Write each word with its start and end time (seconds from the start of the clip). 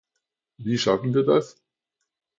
Wie 0.57 0.79
schaffen 0.79 1.13
wir 1.13 1.21
das? 1.23 1.61